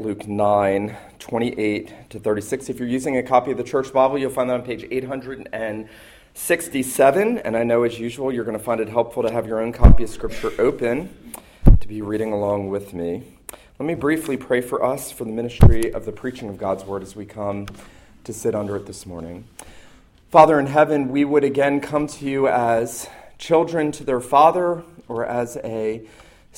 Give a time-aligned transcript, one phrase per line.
[0.00, 2.68] Luke 9, 28 to 36.
[2.68, 7.38] If you're using a copy of the Church Bible, you'll find that on page 867.
[7.38, 9.72] And I know, as usual, you're going to find it helpful to have your own
[9.72, 11.34] copy of Scripture open
[11.80, 13.24] to be reading along with me.
[13.78, 17.02] Let me briefly pray for us for the ministry of the preaching of God's Word
[17.02, 17.66] as we come
[18.24, 19.48] to sit under it this morning.
[20.30, 23.08] Father in heaven, we would again come to you as
[23.38, 26.06] children to their Father or as a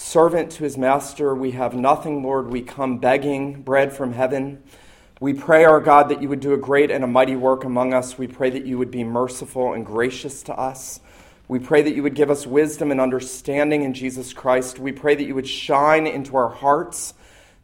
[0.01, 1.35] servant to his master.
[1.35, 2.49] We have nothing, Lord.
[2.49, 4.63] We come begging bread from heaven.
[5.21, 7.93] We pray, our God, that you would do a great and a mighty work among
[7.93, 8.17] us.
[8.17, 11.01] We pray that you would be merciful and gracious to us.
[11.49, 14.79] We pray that you would give us wisdom and understanding in Jesus Christ.
[14.79, 17.13] We pray that you would shine into our hearts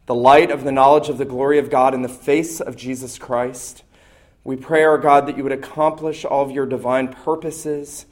[0.05, 3.17] the light of the knowledge of the glory of God in the face of Jesus
[3.17, 3.83] Christ.
[4.43, 8.05] We pray, our God, that you would accomplish all of your divine purposes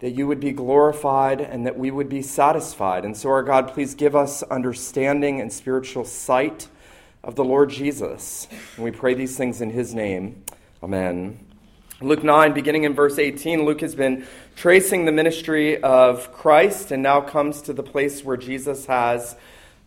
[0.00, 3.04] that you would be glorified and that we would be satisfied.
[3.04, 6.68] And so, our God, please give us understanding and spiritual sight
[7.22, 8.48] of the Lord Jesus.
[8.76, 10.42] And we pray these things in his name.
[10.82, 11.46] Amen.
[12.00, 14.26] Luke 9, beginning in verse 18, Luke has been
[14.56, 19.36] tracing the ministry of Christ and now comes to the place where Jesus has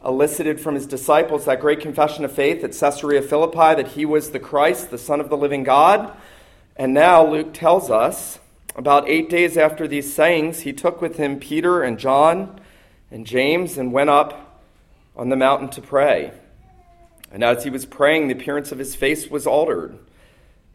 [0.06, 4.30] elicited from his disciples that great confession of faith at Caesarea Philippi that he was
[4.30, 6.16] the Christ, the Son of the living God.
[6.76, 8.38] And now Luke tells us
[8.76, 12.60] about eight days after these sayings, he took with him Peter and John
[13.12, 14.62] and James and went up
[15.16, 16.32] on the mountain to pray.
[17.32, 19.98] And as he was praying, the appearance of his face was altered.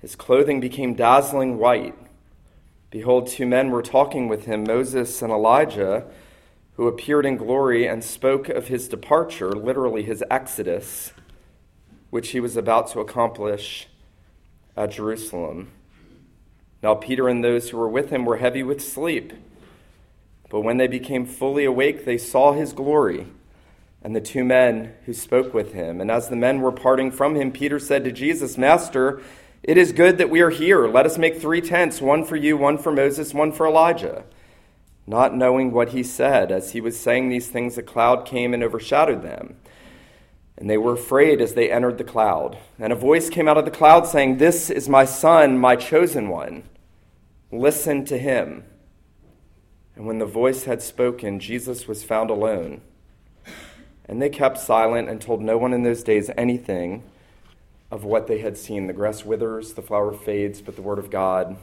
[0.01, 1.95] His clothing became dazzling white.
[2.91, 6.05] Behold, two men were talking with him, Moses and Elijah,
[6.75, 11.13] who appeared in glory and spoke of his departure, literally his exodus,
[12.11, 13.89] which he was about to accomplish
[14.77, 15.73] at Jerusalem.
[16.83, 19.33] Now Peter and those who were with him were heavy with sleep.
[20.51, 23.27] But when they became fully awake, they saw his glory
[24.03, 26.01] and the two men who spoke with him.
[26.01, 29.21] And as the men were parting from him, Peter said to Jesus, Master,
[29.63, 30.87] it is good that we are here.
[30.87, 34.25] Let us make three tents one for you, one for Moses, one for Elijah.
[35.07, 38.63] Not knowing what he said, as he was saying these things, a cloud came and
[38.63, 39.57] overshadowed them.
[40.57, 42.59] And they were afraid as they entered the cloud.
[42.79, 46.29] And a voice came out of the cloud saying, This is my son, my chosen
[46.29, 46.65] one.
[47.51, 48.65] Listen to him.
[49.97, 52.83] And when the voice had spoken, Jesus was found alone.
[54.05, 57.03] And they kept silent and told no one in those days anything
[57.91, 58.87] of what they had seen.
[58.87, 61.57] The grass withers, the flower fades, but the word of God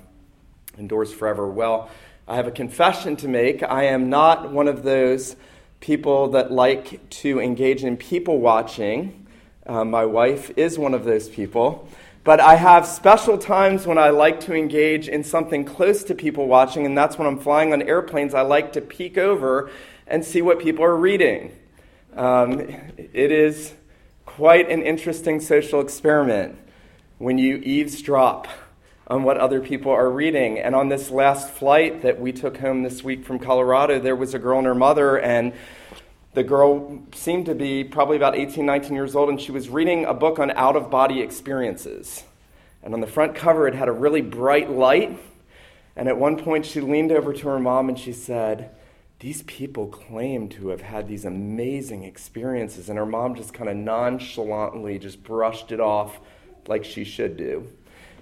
[0.77, 1.47] endures forever.
[1.47, 1.89] Well,
[2.27, 3.63] I have a confession to make.
[3.63, 5.35] I am not one of those
[5.79, 9.27] people that like to engage in people watching.
[9.65, 11.87] Uh, my wife is one of those people.
[12.25, 16.47] But I have special times when I like to engage in something close to people
[16.47, 18.33] watching, and that's when I'm flying on airplanes.
[18.33, 19.69] I like to peek over
[20.07, 21.55] and see what people are reading.
[22.15, 22.61] Um,
[22.97, 23.75] it is
[24.25, 26.57] quite an interesting social experiment
[27.19, 28.47] when you eavesdrop
[29.05, 30.57] on what other people are reading.
[30.57, 34.33] And on this last flight that we took home this week from Colorado, there was
[34.33, 35.53] a girl and her mother, and
[36.35, 40.05] the girl seemed to be probably about 18, 19 years old, and she was reading
[40.05, 42.25] a book on out of body experiences.
[42.83, 45.17] And on the front cover, it had a really bright light.
[45.95, 48.69] And at one point, she leaned over to her mom and she said,
[49.19, 52.89] These people claim to have had these amazing experiences.
[52.89, 56.19] And her mom just kind of nonchalantly just brushed it off
[56.67, 57.65] like she should do.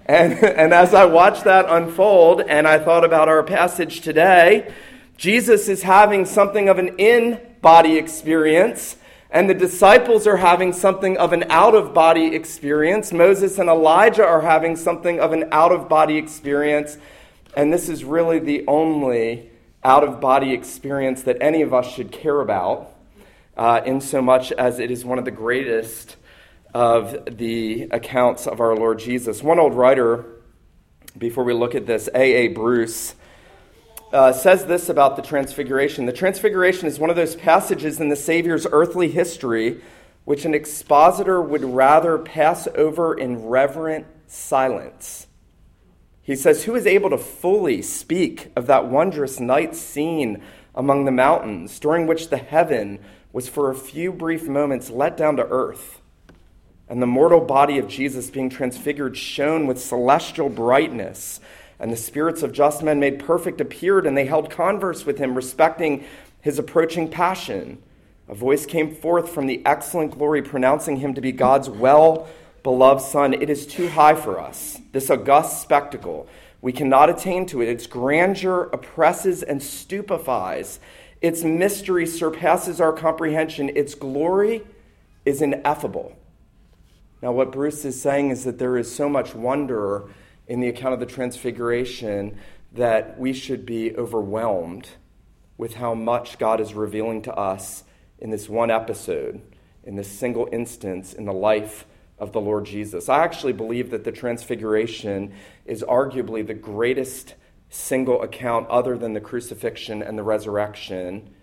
[0.06, 4.72] And, and as I watched that unfold and I thought about our passage today,
[5.16, 8.96] Jesus is having something of an in body experience,
[9.30, 13.12] and the disciples are having something of an out of body experience.
[13.12, 16.98] Moses and Elijah are having something of an out of body experience,
[17.56, 19.50] and this is really the only
[19.82, 22.90] out of body experience that any of us should care about,
[23.56, 26.16] uh, in so much as it is one of the greatest
[26.72, 29.42] of the accounts of our Lord Jesus.
[29.42, 30.24] One old writer,
[31.16, 32.52] before we look at this, A.B.
[32.52, 33.14] Bruce,
[34.14, 36.06] uh, says this about the Transfiguration.
[36.06, 39.82] The Transfiguration is one of those passages in the Savior's earthly history
[40.24, 45.26] which an expositor would rather pass over in reverent silence.
[46.22, 50.42] He says, Who is able to fully speak of that wondrous night scene
[50.74, 53.00] among the mountains, during which the heaven
[53.32, 56.00] was for a few brief moments let down to earth,
[56.88, 61.40] and the mortal body of Jesus being transfigured shone with celestial brightness?
[61.78, 65.34] And the spirits of just men made perfect appeared, and they held converse with him
[65.34, 66.04] respecting
[66.40, 67.82] his approaching passion.
[68.28, 72.28] A voice came forth from the excellent glory, pronouncing him to be God's well
[72.62, 73.34] beloved Son.
[73.34, 76.26] It is too high for us, this august spectacle.
[76.62, 77.68] We cannot attain to it.
[77.68, 80.80] Its grandeur oppresses and stupefies.
[81.20, 83.70] Its mystery surpasses our comprehension.
[83.74, 84.62] Its glory
[85.26, 86.16] is ineffable.
[87.20, 90.04] Now, what Bruce is saying is that there is so much wonder
[90.46, 92.38] in the account of the Transfiguration
[92.72, 94.88] that we should be overwhelmed
[95.56, 97.84] with how much God is revealing to us
[98.18, 99.40] in this one episode,
[99.84, 101.86] in this single instance in the life
[102.18, 103.08] of the Lord Jesus.
[103.08, 105.32] I actually believe that the Transfiguration
[105.64, 107.34] is arguably the greatest
[107.68, 111.34] single account, other than the crucifixion and the resurrection,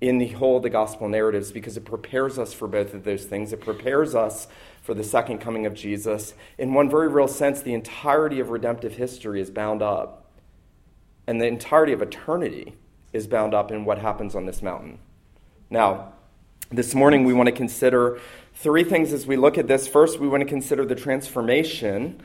[0.00, 3.24] in the whole of the gospel narratives because it prepares us for both of those
[3.24, 3.52] things.
[3.52, 4.46] It prepares us
[4.88, 6.32] for the second coming of Jesus.
[6.56, 10.30] In one very real sense, the entirety of redemptive history is bound up,
[11.26, 12.72] and the entirety of eternity
[13.12, 14.98] is bound up in what happens on this mountain.
[15.68, 16.14] Now,
[16.70, 18.18] this morning we want to consider
[18.54, 19.86] three things as we look at this.
[19.86, 22.22] First, we want to consider the transformation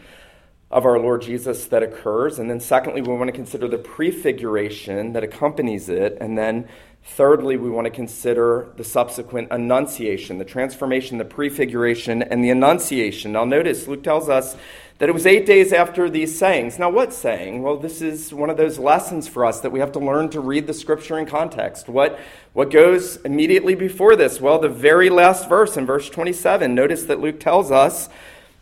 [0.71, 2.39] of our Lord Jesus that occurs.
[2.39, 6.17] And then, secondly, we want to consider the prefiguration that accompanies it.
[6.21, 6.69] And then,
[7.03, 13.33] thirdly, we want to consider the subsequent annunciation, the transformation, the prefiguration, and the annunciation.
[13.33, 14.55] Now, notice Luke tells us
[14.99, 16.79] that it was eight days after these sayings.
[16.79, 17.61] Now, what saying?
[17.61, 20.39] Well, this is one of those lessons for us that we have to learn to
[20.39, 21.89] read the scripture in context.
[21.89, 22.19] What,
[22.53, 24.39] what goes immediately before this?
[24.39, 26.73] Well, the very last verse in verse 27.
[26.73, 28.07] Notice that Luke tells us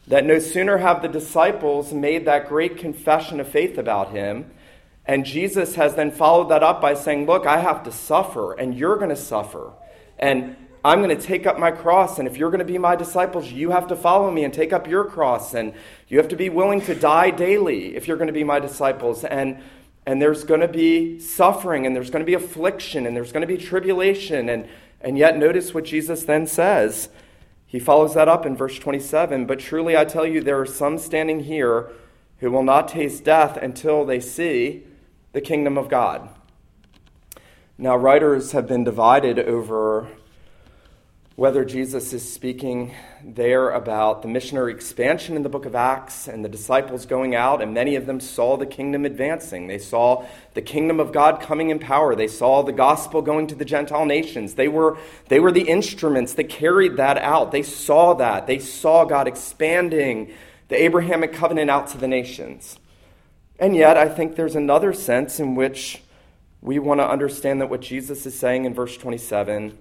[0.07, 4.49] that no sooner have the disciples made that great confession of faith about him,
[5.11, 8.73] and Jesus has then followed that up by saying, Look, I have to suffer, and
[8.73, 9.73] you're going to suffer.
[10.17, 10.55] And
[10.85, 13.51] I'm going to take up my cross, and if you're going to be my disciples,
[13.51, 15.73] you have to follow me and take up your cross, and
[16.07, 19.25] you have to be willing to die daily if you're going to be my disciples.
[19.25, 19.61] And,
[20.05, 23.45] and there's going to be suffering, and there's going to be affliction, and there's going
[23.45, 24.47] to be tribulation.
[24.47, 24.65] And,
[25.01, 27.09] and yet, notice what Jesus then says.
[27.67, 30.97] He follows that up in verse 27 But truly I tell you, there are some
[30.97, 31.91] standing here
[32.37, 34.85] who will not taste death until they see
[35.33, 36.27] the kingdom of God.
[37.77, 40.09] Now, writers have been divided over
[41.37, 42.93] whether Jesus is speaking
[43.23, 47.61] there about the missionary expansion in the book of Acts and the disciples going out,
[47.61, 49.67] and many of them saw the kingdom advancing.
[49.67, 52.13] They saw the kingdom of God coming in power.
[52.13, 54.55] They saw the gospel going to the Gentile nations.
[54.55, 54.97] They were,
[55.29, 57.53] they were the instruments that carried that out.
[57.53, 58.47] They saw that.
[58.47, 60.33] They saw God expanding
[60.67, 62.77] the Abrahamic covenant out to the nations.
[63.61, 66.01] And yet, I think there's another sense in which
[66.61, 69.77] we want to understand that what Jesus is saying in verse 27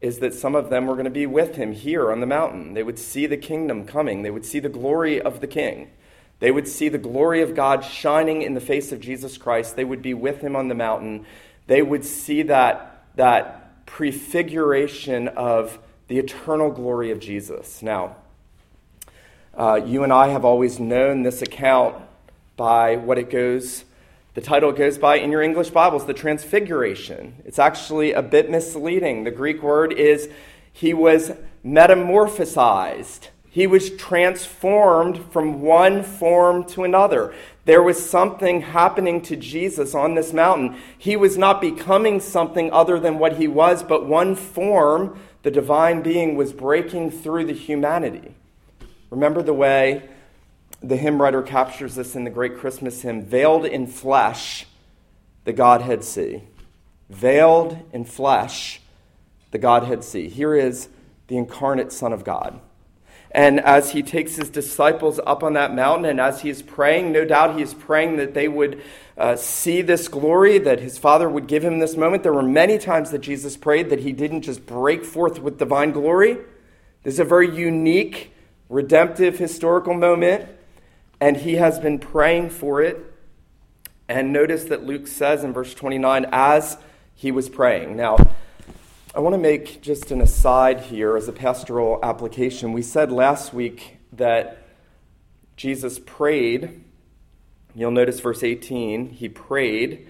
[0.00, 2.72] is that some of them were going to be with him here on the mountain.
[2.72, 5.90] They would see the kingdom coming, they would see the glory of the king.
[6.38, 9.76] They would see the glory of God shining in the face of Jesus Christ.
[9.76, 11.26] They would be with him on the mountain.
[11.66, 15.78] They would see that, that prefiguration of
[16.08, 17.82] the eternal glory of Jesus.
[17.82, 18.16] Now,
[19.54, 22.02] uh, you and I have always known this account
[22.60, 23.86] by what it goes
[24.34, 27.36] the title goes by in your English Bibles, the Transfiguration.
[27.46, 29.24] It's actually a bit misleading.
[29.24, 30.28] The Greek word is
[30.70, 31.32] he was
[31.64, 33.28] metamorphosized.
[33.48, 37.34] He was transformed from one form to another.
[37.64, 40.76] There was something happening to Jesus on this mountain.
[40.98, 46.02] He was not becoming something other than what he was, but one form, the divine
[46.02, 48.34] being, was breaking through the humanity.
[49.10, 50.08] Remember the way
[50.82, 54.66] the hymn writer captures this in the great Christmas hymn Veiled in flesh,
[55.44, 56.42] the Godhead see.
[57.08, 58.80] Veiled in flesh,
[59.50, 60.28] the Godhead see.
[60.28, 60.88] Here is
[61.28, 62.60] the incarnate Son of God.
[63.32, 67.12] And as he takes his disciples up on that mountain, and as he is praying,
[67.12, 68.82] no doubt he is praying that they would
[69.16, 72.24] uh, see this glory, that his Father would give him this moment.
[72.24, 75.92] There were many times that Jesus prayed that he didn't just break forth with divine
[75.92, 76.38] glory.
[77.04, 78.32] This is a very unique,
[78.68, 80.48] redemptive, historical moment
[81.20, 82.98] and he has been praying for it.
[84.08, 86.78] And notice that Luke says in verse 29, as
[87.14, 87.96] he was praying.
[87.96, 88.16] Now,
[89.14, 92.72] I want to make just an aside here as a pastoral application.
[92.72, 94.58] We said last week that
[95.56, 96.84] Jesus prayed.
[97.74, 100.08] You'll notice verse 18, he prayed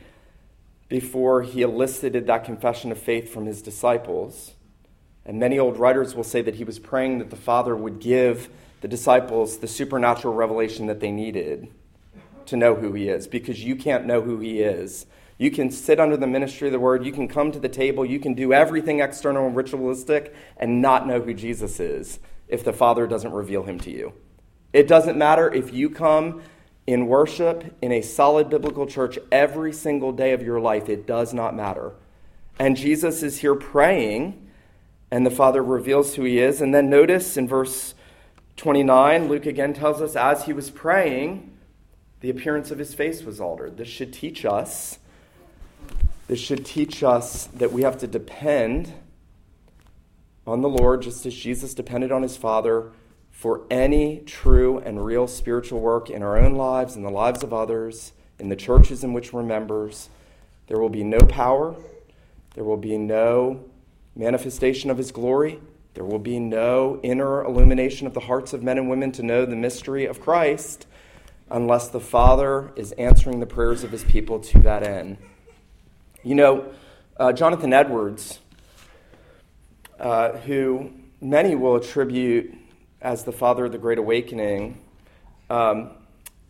[0.88, 4.55] before he elicited that confession of faith from his disciples.
[5.25, 8.49] And many old writers will say that he was praying that the Father would give
[8.80, 11.68] the disciples the supernatural revelation that they needed
[12.46, 15.06] to know who he is because you can't know who he is.
[15.38, 18.04] You can sit under the ministry of the word, you can come to the table,
[18.04, 22.18] you can do everything external and ritualistic and not know who Jesus is
[22.49, 24.12] if the Father doesn't reveal him to you.
[24.72, 26.42] It doesn't matter if you come
[26.87, 31.32] in worship in a solid biblical church every single day of your life, it does
[31.32, 31.92] not matter.
[32.58, 34.46] And Jesus is here praying,
[35.10, 36.60] and the Father reveals who he is.
[36.60, 37.94] And then notice in verse
[38.61, 41.50] 29, Luke again tells us as he was praying,
[42.21, 43.76] the appearance of his face was altered.
[43.76, 44.99] This should teach us
[46.31, 48.93] this should teach us that we have to depend
[50.47, 52.93] on the Lord just as Jesus depended on his Father
[53.33, 57.52] for any true and real spiritual work in our own lives, in the lives of
[57.52, 60.09] others, in the churches in which we're members.
[60.69, 61.75] There will be no power,
[62.55, 63.64] there will be no
[64.14, 65.59] manifestation of His glory,
[65.94, 69.44] there will be no inner illumination of the hearts of men and women to know
[69.44, 70.87] the mystery of Christ
[71.50, 75.16] unless the Father is answering the prayers of His people to that end.
[76.23, 76.73] You know,
[77.16, 78.38] uh, Jonathan Edwards,
[79.99, 82.54] uh, who many will attribute
[83.02, 84.80] as the father of the Great Awakening,
[85.49, 85.90] um,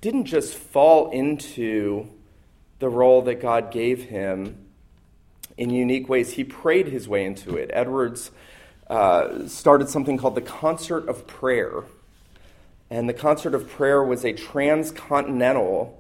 [0.01, 2.09] didn't just fall into
[2.79, 4.67] the role that God gave him
[5.57, 6.33] in unique ways.
[6.33, 7.71] He prayed his way into it.
[7.73, 8.31] Edwards
[8.91, 11.85] uh, started something called the Concert of Prayer.
[12.91, 15.97] And the Concert of Prayer was a transcontinental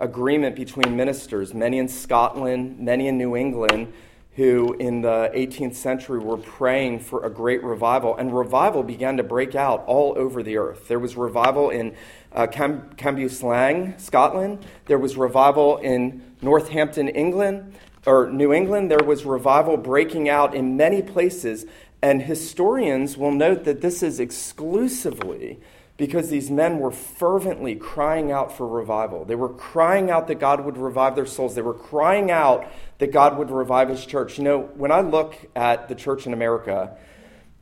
[0.00, 3.92] agreement between ministers, many in Scotland, many in New England,
[4.36, 8.16] who in the 18th century were praying for a great revival.
[8.16, 10.88] And revival began to break out all over the earth.
[10.88, 11.94] There was revival in
[12.32, 14.64] uh, Cam- Cambuslang, Scotland.
[14.86, 17.74] There was revival in Northampton, England,
[18.06, 18.90] or New England.
[18.90, 21.66] There was revival breaking out in many places.
[22.02, 25.60] And historians will note that this is exclusively
[25.96, 29.24] because these men were fervently crying out for revival.
[29.24, 31.54] They were crying out that God would revive their souls.
[31.54, 32.66] They were crying out
[32.98, 34.36] that God would revive his church.
[34.36, 36.96] You know, when I look at the church in America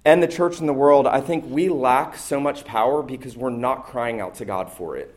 [0.06, 3.50] and the church in the world, I think we lack so much power because we're
[3.50, 5.14] not crying out to God for it.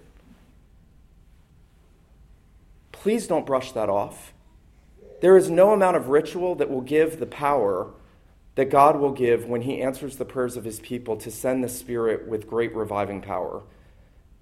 [2.92, 4.34] Please don't brush that off.
[5.22, 7.92] There is no amount of ritual that will give the power
[8.56, 11.70] that God will give when He answers the prayers of His people to send the
[11.70, 13.64] Spirit with great reviving power.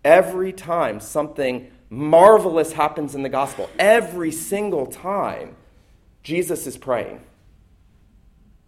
[0.04, 5.56] Every time something marvelous happens in the gospel, every single time,
[6.24, 7.22] Jesus is praying.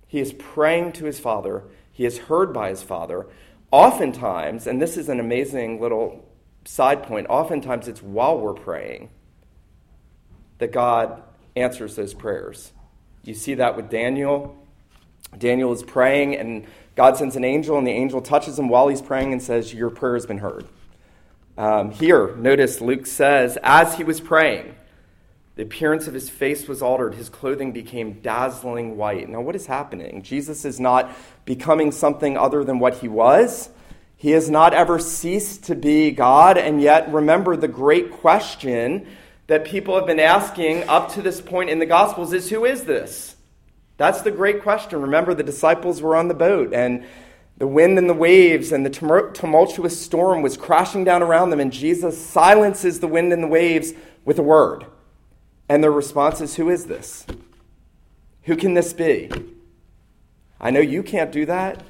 [0.07, 3.25] He is praying to His Father, He is heard by His Father.
[3.71, 6.23] Oftentimes, and this is an amazing little
[6.63, 9.09] side point, oftentimes it's while we're praying
[10.59, 11.23] that God
[11.55, 12.71] answers those prayers.
[13.23, 14.62] You see that with Daniel
[15.37, 19.01] Daniel is praying, and God sends an angel, and the angel touches him while he's
[19.01, 20.65] praying and says, Your prayer has been heard.
[21.57, 24.75] Um, here, notice Luke says, As he was praying,
[25.55, 27.13] the appearance of his face was altered.
[27.13, 29.29] His clothing became dazzling white.
[29.29, 30.23] Now, what is happening?
[30.23, 31.11] Jesus is not
[31.45, 33.69] becoming something other than what he was.
[34.17, 36.57] He has not ever ceased to be God.
[36.57, 39.05] And yet, remember the great question
[39.47, 42.85] that people have been asking up to this point in the Gospels is who is
[42.85, 43.32] this?
[44.03, 45.01] That's the great question.
[45.01, 47.05] Remember, the disciples were on the boat, and
[47.57, 51.71] the wind and the waves and the tumultuous storm was crashing down around them, and
[51.71, 53.93] Jesus silences the wind and the waves
[54.25, 54.85] with a word.
[55.69, 57.25] And their response is, Who is this?
[58.41, 59.31] Who can this be?
[60.59, 61.81] I know you can't do that.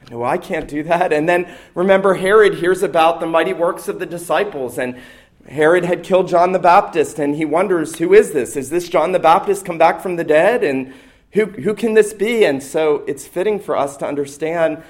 [0.00, 1.12] I know I can't do that.
[1.12, 4.98] And then remember, Herod hears about the mighty works of the disciples, and
[5.46, 8.56] Herod had killed John the Baptist, and he wonders, Who is this?
[8.56, 10.64] Is this John the Baptist come back from the dead?
[10.64, 10.94] And
[11.34, 12.44] who, who can this be?
[12.44, 14.82] And so it's fitting for us to understand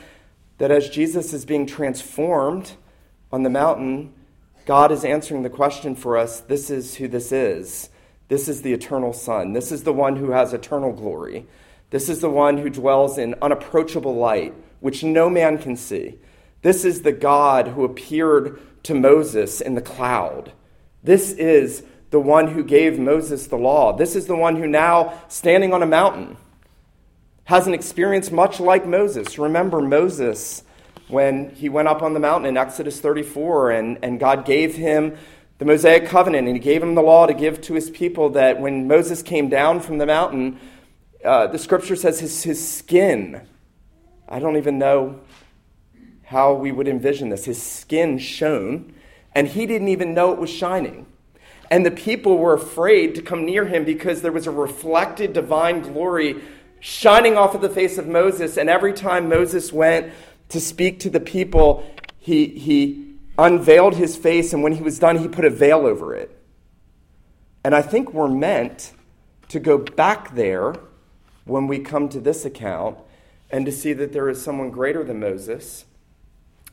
[0.59, 2.73] that as Jesus is being transformed
[3.33, 4.13] on the mountain,
[4.67, 7.89] God is answering the question for us this is who this is.
[8.29, 9.53] This is the eternal Son.
[9.55, 11.47] This is the one who has eternal glory.
[11.91, 16.19] This is the one who dwells in unapproachable light, which no man can see.
[16.63, 20.53] This is the God who appeared to Moses in the cloud.
[21.03, 21.85] This is
[22.15, 23.93] the one who gave Moses the law.
[23.93, 26.37] This is the one who now, standing on a mountain,
[27.43, 29.37] has an experience much like Moses.
[29.37, 30.63] Remember Moses
[31.09, 35.17] when he went up on the mountain in Exodus 34 and, and God gave him
[35.59, 38.61] the Mosaic covenant and he gave him the law to give to his people that
[38.61, 40.61] when Moses came down from the mountain,
[41.25, 43.41] uh, the scripture says his, his skin,
[44.29, 45.19] I don't even know
[46.23, 48.95] how we would envision this, his skin shone,
[49.35, 51.07] and he didn't even know it was shining.
[51.71, 55.81] And the people were afraid to come near him because there was a reflected divine
[55.81, 56.43] glory
[56.81, 58.57] shining off of the face of Moses.
[58.57, 60.13] And every time Moses went
[60.51, 64.53] to speak to the people, he, he unveiled his face.
[64.53, 66.39] And when he was done, he put a veil over it.
[67.65, 68.93] And I think we're meant
[69.49, 70.75] to go back there
[71.45, 72.99] when we come to this account
[73.51, 75.85] and to see that there is someone greater than Moses.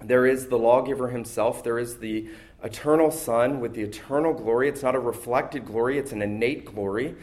[0.02, 1.64] There is the lawgiver himself.
[1.64, 2.30] There is the
[2.63, 4.70] eternal Son with the eternal glory.
[4.70, 7.15] It's not a reflected glory, it's an innate glory.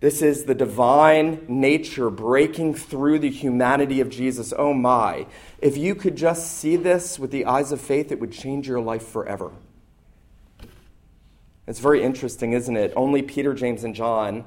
[0.00, 4.52] This is the divine nature breaking through the humanity of Jesus.
[4.56, 5.26] Oh my.
[5.60, 8.80] If you could just see this with the eyes of faith, it would change your
[8.80, 9.52] life forever.
[11.68, 12.92] It's very interesting, isn't it?
[12.96, 14.44] Only Peter, James, and John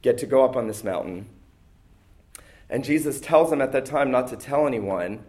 [0.00, 1.26] get to go up on this mountain.
[2.70, 5.22] And Jesus tells them at that time not to tell anyone.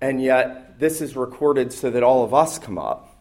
[0.00, 3.11] And yet, this is recorded so that all of us come up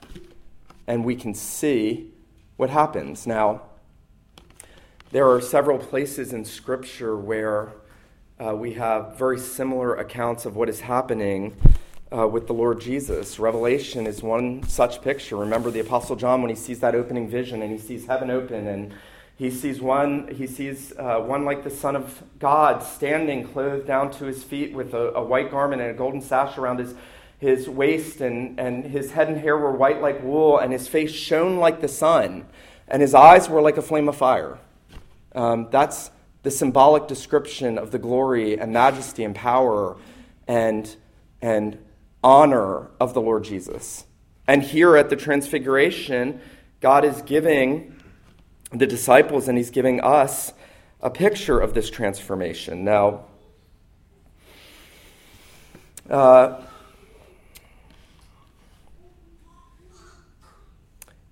[0.91, 2.12] and we can see
[2.57, 3.25] what happens.
[3.25, 3.62] Now,
[5.13, 7.69] there are several places in Scripture where
[8.38, 11.55] uh, we have very similar accounts of what is happening
[12.12, 13.39] uh, with the Lord Jesus.
[13.39, 15.38] Revelation is one such picture.
[15.38, 18.67] Remember the Apostle John when he sees that opening vision and he sees heaven open
[18.67, 18.93] and
[19.38, 24.12] he sees one, he sees uh, one like the Son of God standing, clothed down
[24.12, 26.95] to his feet with a, a, white garment and a golden sash around his,
[27.41, 31.12] his waist, and, and his head and hair were white like wool, and his face
[31.12, 32.45] shone like the sun,
[32.88, 34.60] and his eyes were like a flame of fire.
[35.33, 36.12] Um, that's
[36.43, 39.98] the symbolic description of the glory and majesty and power
[40.48, 40.95] and,
[41.41, 41.79] and
[42.24, 44.05] honor of the Lord Jesus.
[44.48, 46.41] And here at the Transfiguration,
[46.79, 48.00] God is giving
[48.71, 50.53] the disciples and he's giving us
[51.01, 52.83] a picture of this transformation.
[52.83, 53.25] Now,
[56.07, 56.62] uh,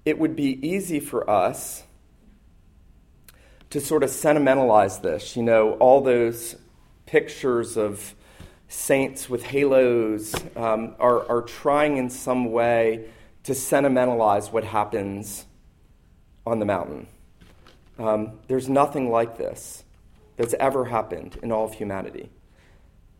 [0.05, 1.83] it would be easy for us
[3.69, 5.35] to sort of sentimentalize this.
[5.35, 6.55] You know, all those
[7.05, 8.15] pictures of
[8.67, 13.09] saints with halos um, are, are trying in some way
[13.43, 15.45] to sentimentalize what happens
[16.45, 17.07] on the mountain.
[17.97, 19.83] Um, there's nothing like this
[20.37, 22.29] that's ever happened in all of humanity.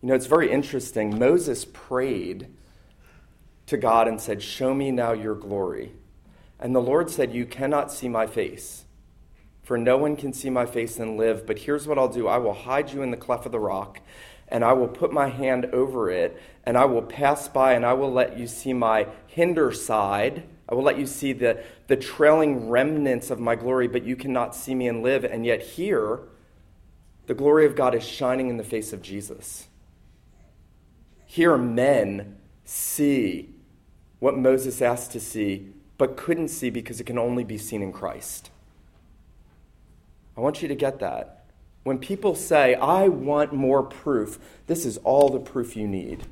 [0.02, 1.20] You know, it's very interesting.
[1.20, 2.48] Moses prayed
[3.66, 5.92] to God and said, Show me now your glory.
[6.60, 8.86] And the Lord said, You cannot see my face,
[9.64, 11.46] for no one can see my face and live.
[11.46, 14.02] But here's what I'll do I will hide you in the cleft of the rock,
[14.48, 17.94] and I will put my hand over it, and I will pass by, and I
[17.94, 22.70] will let you see my hinder side I will let you see the, the trailing
[22.70, 25.24] remnants of my glory, but you cannot see me and live.
[25.24, 26.20] And yet, here,
[27.26, 29.68] the glory of God is shining in the face of Jesus.
[31.26, 33.50] Here, men see
[34.20, 37.92] what Moses asked to see, but couldn't see because it can only be seen in
[37.92, 38.50] Christ.
[40.36, 41.44] I want you to get that.
[41.84, 46.26] When people say, I want more proof, this is all the proof you need.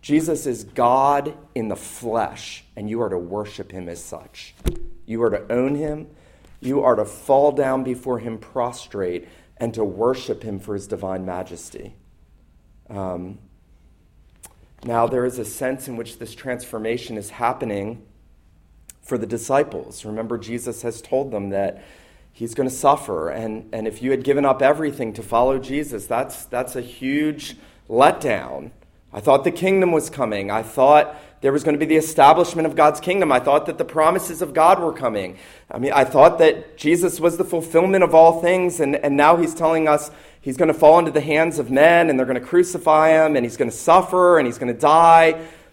[0.00, 4.54] Jesus is God in the flesh, and you are to worship him as such.
[5.06, 6.06] You are to own him.
[6.60, 11.26] You are to fall down before him prostrate and to worship him for his divine
[11.26, 11.96] majesty.
[12.88, 13.38] Um,
[14.84, 18.06] now, there is a sense in which this transformation is happening
[19.06, 20.04] for the disciples.
[20.04, 21.82] Remember, Jesus has told them that
[22.32, 23.30] he's going to suffer.
[23.30, 27.56] And, and if you had given up everything to follow Jesus, that's, that's a huge
[27.88, 28.72] letdown.
[29.12, 30.50] I thought the kingdom was coming.
[30.50, 33.30] I thought there was going to be the establishment of God's kingdom.
[33.30, 35.38] I thought that the promises of God were coming.
[35.70, 39.36] I mean, I thought that Jesus was the fulfillment of all things, and, and now
[39.36, 42.40] he's telling us he's going to fall into the hands of men, and they're going
[42.40, 45.32] to crucify him, and he's going to suffer, and he's going to die.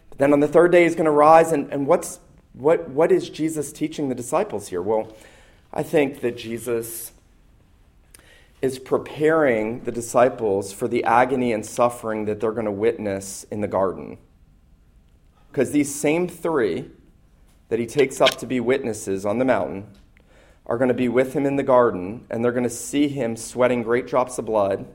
[0.10, 1.52] But then on the third day, he's going to rise.
[1.52, 2.20] And, and what's,
[2.54, 4.82] what, what is Jesus teaching the disciples here?
[4.82, 5.16] Well,
[5.74, 7.12] I think that Jesus
[8.62, 13.62] is preparing the disciples for the agony and suffering that they're going to witness in
[13.62, 14.18] the garden.
[15.52, 16.90] Because these same three
[17.70, 19.88] that he takes up to be witnesses on the mountain
[20.66, 23.36] are going to be with him in the garden, and they're going to see him
[23.36, 24.86] sweating great drops of blood.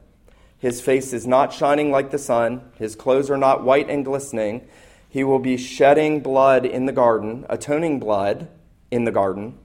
[0.58, 4.66] His face is not shining like the sun, his clothes are not white and glistening.
[5.08, 8.48] He will be shedding blood in the garden, atoning blood
[8.90, 9.58] in the garden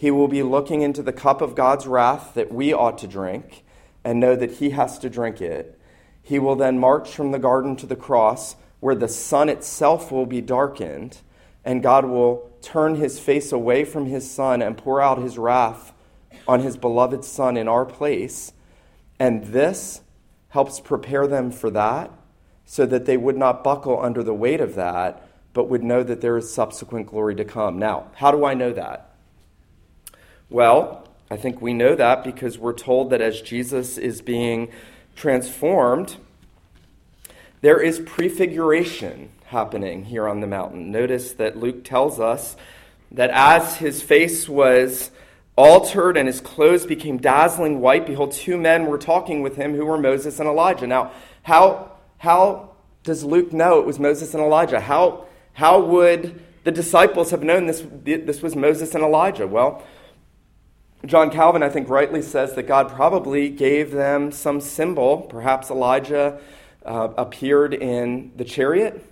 [0.00, 3.66] he will be looking into the cup of God's wrath that we ought to drink
[4.02, 5.78] and know that he has to drink it.
[6.22, 10.24] He will then march from the garden to the cross where the sun itself will
[10.24, 11.18] be darkened,
[11.66, 15.92] and God will turn his face away from his son and pour out his wrath
[16.48, 18.54] on his beloved son in our place.
[19.18, 20.00] And this
[20.48, 22.10] helps prepare them for that
[22.70, 26.20] so that they would not buckle under the weight of that, but would know that
[26.20, 27.80] there is subsequent glory to come.
[27.80, 29.10] Now, how do I know that?
[30.48, 34.68] Well, I think we know that because we're told that as Jesus is being
[35.16, 36.16] transformed,
[37.60, 40.92] there is prefiguration happening here on the mountain.
[40.92, 42.54] Notice that Luke tells us
[43.10, 45.10] that as his face was
[45.56, 49.84] altered and his clothes became dazzling white, behold, two men were talking with him who
[49.84, 50.86] were Moses and Elijah.
[50.86, 51.10] Now,
[51.42, 51.89] how,
[52.20, 54.78] how does Luke know it was Moses and Elijah?
[54.78, 59.46] How, how would the disciples have known this, this was Moses and Elijah?
[59.46, 59.82] Well,
[61.06, 65.22] John Calvin, I think, rightly says that God probably gave them some symbol.
[65.22, 66.38] Perhaps Elijah
[66.84, 69.02] uh, appeared in the chariot.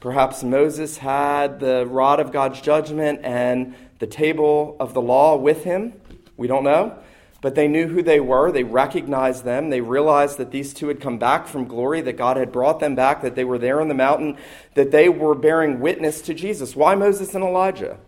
[0.00, 5.62] Perhaps Moses had the rod of God's judgment and the table of the law with
[5.62, 5.92] him.
[6.36, 6.98] We don't know.
[7.46, 8.50] But they knew who they were.
[8.50, 9.70] They recognized them.
[9.70, 12.96] They realized that these two had come back from glory, that God had brought them
[12.96, 14.36] back, that they were there on the mountain,
[14.74, 16.74] that they were bearing witness to Jesus.
[16.74, 17.98] Why Moses and Elijah?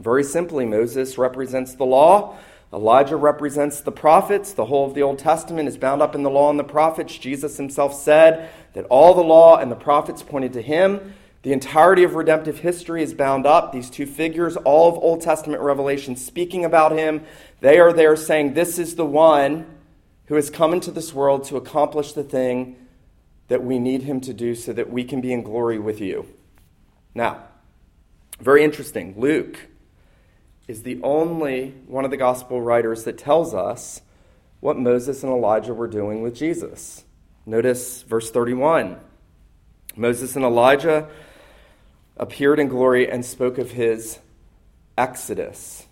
[0.00, 2.36] Very simply, Moses represents the law.
[2.72, 4.52] Elijah represents the prophets.
[4.52, 7.16] The whole of the Old Testament is bound up in the law and the prophets.
[7.16, 11.14] Jesus himself said that all the law and the prophets pointed to him.
[11.44, 13.70] The entirety of redemptive history is bound up.
[13.70, 17.22] These two figures, all of Old Testament revelation speaking about him,
[17.64, 19.64] they are there saying, This is the one
[20.26, 22.76] who has come into this world to accomplish the thing
[23.48, 26.26] that we need him to do so that we can be in glory with you.
[27.14, 27.42] Now,
[28.38, 29.14] very interesting.
[29.16, 29.58] Luke
[30.68, 34.02] is the only one of the gospel writers that tells us
[34.60, 37.04] what Moses and Elijah were doing with Jesus.
[37.46, 39.00] Notice verse 31.
[39.96, 41.08] Moses and Elijah
[42.18, 44.18] appeared in glory and spoke of his
[44.98, 45.86] exodus,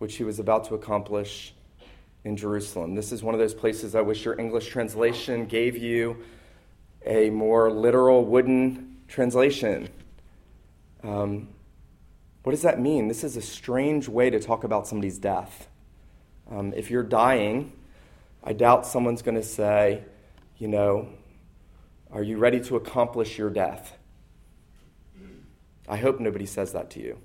[0.00, 1.52] which he was about to accomplish
[2.24, 2.94] in Jerusalem.
[2.94, 6.16] This is one of those places I wish your English translation gave you
[7.04, 9.90] a more literal wooden translation.
[11.02, 11.48] Um,
[12.44, 13.08] what does that mean?
[13.08, 15.68] This is a strange way to talk about somebody's death.
[16.50, 17.70] Um, if you're dying,
[18.42, 20.02] I doubt someone's going to say,
[20.56, 21.10] you know,
[22.10, 23.98] are you ready to accomplish your death?
[25.86, 27.18] I hope nobody says that to you.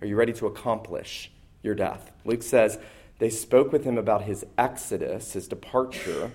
[0.00, 1.32] Are you ready to accomplish
[1.64, 2.12] your death?
[2.24, 2.78] Luke says
[3.18, 6.30] they spoke with him about his exodus, his departure,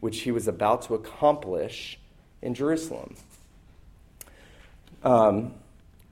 [0.00, 1.98] which he was about to accomplish
[2.40, 3.16] in Jerusalem.
[5.02, 5.54] Um,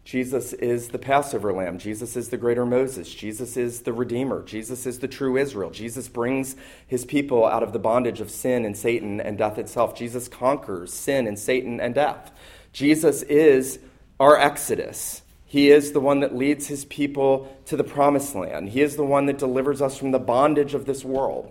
[0.05, 1.79] Jesus is the Passover lamb.
[1.79, 3.15] Jesus is the greater Moses.
[3.15, 4.43] Jesus is the Redeemer.
[4.43, 5.69] Jesus is the true Israel.
[5.69, 9.95] Jesus brings his people out of the bondage of sin and Satan and death itself.
[9.95, 12.33] Jesus conquers sin and Satan and death.
[12.73, 13.81] Jesus is
[14.19, 15.21] our Exodus.
[15.49, 18.69] He is the one that leads his people to the promised land.
[18.69, 21.51] He is the one that delivers us from the bondage of this world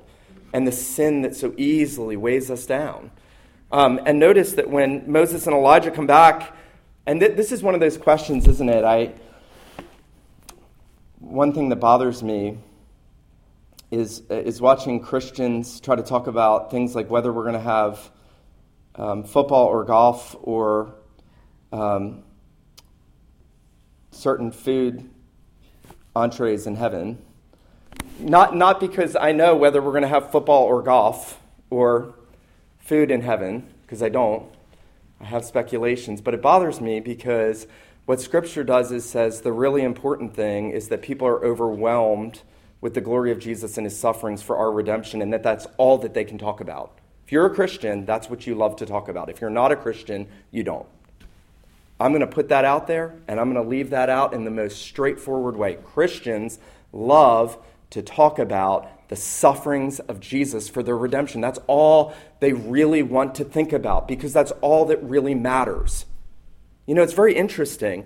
[0.54, 3.10] and the sin that so easily weighs us down.
[3.72, 6.56] Um, and notice that when Moses and Elijah come back,
[7.08, 8.84] and th- this is one of those questions, isn't it?
[8.84, 9.14] I,
[11.18, 12.60] one thing that bothers me
[13.90, 18.12] is, is watching Christians try to talk about things like whether we're going to have
[18.94, 20.94] um, football or golf or
[21.72, 22.24] um,
[24.18, 25.10] certain food
[26.16, 27.20] entrees in heaven.
[28.20, 32.16] Not, not because I know whether we're going to have football or golf or
[32.80, 34.46] food in heaven, because I don't.
[35.22, 37.68] I have speculations, but it bothers me because
[38.06, 42.42] what Scripture does is says the really important thing is that people are overwhelmed
[42.82, 45.98] with the glory of Jesus and his sufferings for our redemption, and that that's all
[46.00, 46.98] that they can talk about.
[47.26, 49.30] If you're a Christian, that's what you love to talk about.
[49.30, 50.88] If you're not a Christian, you don't.
[52.00, 54.46] I'm going to put that out there, and I'm going to leave that out in
[54.46, 55.76] the most straightforward way.
[55.76, 56.60] Christians
[56.94, 57.58] love
[57.90, 61.42] to talk about the sufferings of Jesus for their redemption.
[61.42, 66.06] That's all they really want to think about because that's all that really matters.
[66.86, 68.06] You know, it's very interesting.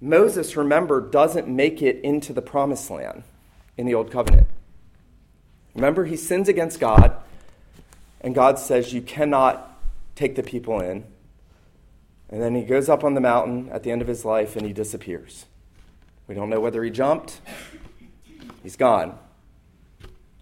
[0.00, 3.24] Moses, remember, doesn't make it into the promised land
[3.76, 4.46] in the Old Covenant.
[5.74, 7.16] Remember, he sins against God,
[8.20, 9.78] and God says, You cannot
[10.14, 11.04] take the people in.
[12.28, 14.66] And then he goes up on the mountain at the end of his life and
[14.66, 15.46] he disappears.
[16.26, 17.40] We don't know whether he jumped,
[18.62, 19.18] he's gone.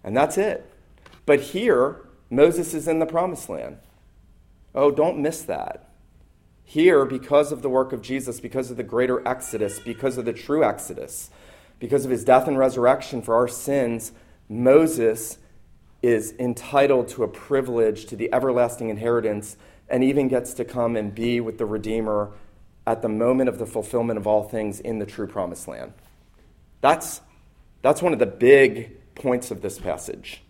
[0.03, 0.71] And that's it.
[1.25, 3.77] But here, Moses is in the promised land.
[4.73, 5.89] Oh, don't miss that.
[6.63, 10.33] Here, because of the work of Jesus, because of the greater exodus, because of the
[10.33, 11.29] true exodus,
[11.79, 14.11] because of his death and resurrection for our sins,
[14.49, 15.37] Moses
[16.05, 19.57] is entitled to a privilege to the everlasting inheritance
[19.89, 22.31] and even gets to come and be with the Redeemer
[22.85, 25.93] at the moment of the fulfillment of all things in the true promised land.
[26.81, 27.21] That's,
[27.81, 30.41] that's one of the big points of this passage.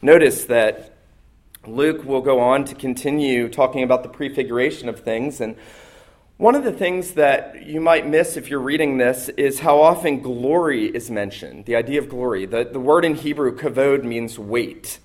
[0.00, 0.96] Notice that
[1.66, 5.40] Luke will go on to continue talking about the prefiguration of things.
[5.40, 5.56] And
[6.38, 10.20] one of the things that you might miss if you're reading this is how often
[10.20, 12.46] glory is mentioned, the idea of glory.
[12.46, 14.98] The, the word in Hebrew, kavod, means weight.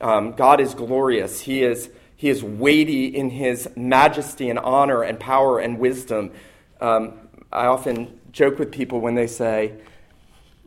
[0.00, 1.40] Um, God is glorious.
[1.40, 6.32] He is, he is weighty in his majesty and honor and power and wisdom.
[6.80, 7.14] Um,
[7.52, 9.74] I often joke with people when they say,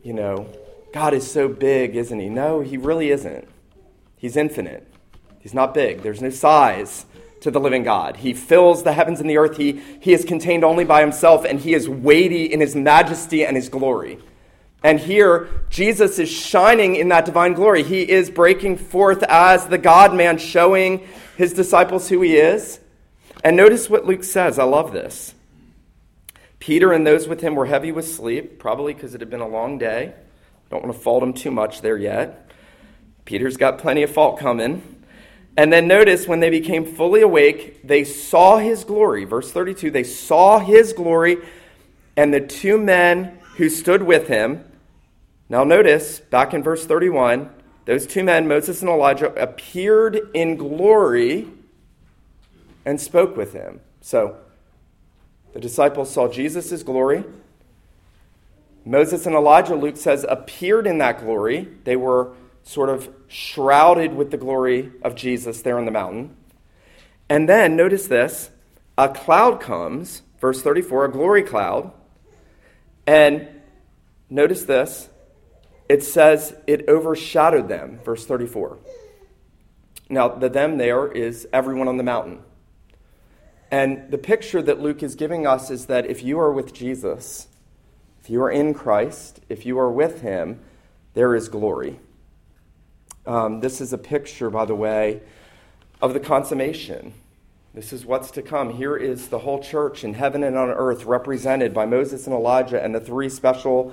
[0.02, 0.48] you know,
[0.92, 2.28] God is so big, isn't he?
[2.28, 3.46] No, he really isn't.
[4.16, 4.86] He's infinite.
[5.38, 6.02] He's not big.
[6.02, 7.04] There's no size
[7.40, 8.16] to the living God.
[8.16, 9.56] He fills the heavens and the earth.
[9.56, 13.56] He, he is contained only by himself, and he is weighty in his majesty and
[13.56, 14.18] his glory.
[14.82, 17.82] And here, Jesus is shining in that divine glory.
[17.82, 22.78] He is breaking forth as the God man, showing his disciples who he is.
[23.42, 24.58] And notice what Luke says.
[24.58, 25.34] I love this.
[26.60, 29.48] Peter and those with him were heavy with sleep, probably because it had been a
[29.48, 30.12] long day.
[30.70, 32.50] Don't want to fault him too much there yet.
[33.24, 34.97] Peter's got plenty of fault coming.
[35.58, 39.24] And then notice when they became fully awake, they saw his glory.
[39.24, 41.38] Verse 32 they saw his glory,
[42.16, 44.64] and the two men who stood with him.
[45.48, 47.50] Now, notice back in verse 31,
[47.86, 51.48] those two men, Moses and Elijah, appeared in glory
[52.84, 53.80] and spoke with him.
[54.00, 54.36] So,
[55.54, 57.24] the disciples saw Jesus' glory.
[58.84, 61.66] Moses and Elijah, Luke says, appeared in that glory.
[61.82, 62.30] They were
[62.68, 66.36] sort of shrouded with the glory of Jesus there on the mountain.
[67.26, 68.50] And then, notice this
[68.98, 71.92] a cloud comes, verse 34, a glory cloud.
[73.06, 73.48] And
[74.28, 75.08] notice this
[75.88, 78.78] it says it overshadowed them, verse 34.
[80.10, 82.42] Now, the them there is everyone on the mountain.
[83.70, 87.48] And the picture that Luke is giving us is that if you are with Jesus,
[88.20, 90.60] if you are in Christ, if you are with him,
[91.14, 92.00] there is glory.
[93.28, 95.20] Um, this is a picture, by the way,
[96.00, 97.12] of the consummation.
[97.74, 98.72] This is what's to come.
[98.72, 102.82] Here is the whole church in heaven and on earth represented by Moses and Elijah
[102.82, 103.92] and the three special